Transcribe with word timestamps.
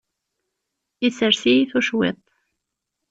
Issers-iyi 1.07 1.63
tucwiḍt. 1.71 2.25